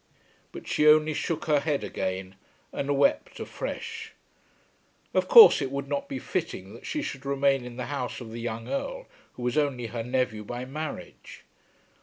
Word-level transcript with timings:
But 0.51 0.67
she 0.67 0.87
only 0.87 1.13
shook 1.13 1.45
her 1.45 1.59
head 1.59 1.83
again 1.83 2.33
and 2.73 2.97
wept 2.97 3.39
afresh. 3.39 4.13
Of 5.13 5.27
course 5.27 5.61
it 5.61 5.69
would 5.69 5.87
not 5.87 6.09
be 6.09 6.17
fitting 6.17 6.73
that 6.73 6.87
she 6.87 7.03
should 7.03 7.23
remain 7.23 7.63
in 7.65 7.77
the 7.77 7.85
house 7.85 8.19
of 8.19 8.31
the 8.31 8.41
young 8.41 8.67
Earl 8.67 9.05
who 9.33 9.43
was 9.43 9.59
only 9.59 9.85
her 9.93 10.01
nephew 10.01 10.43
by 10.43 10.65
marriage. 10.65 11.43